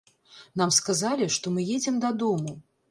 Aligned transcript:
Нам 0.61 0.73
сказалі, 0.79 1.31
што 1.37 1.55
мы 1.57 1.69
едзем 1.77 2.05
дадому. 2.09 2.61